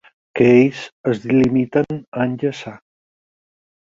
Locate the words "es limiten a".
1.11-2.27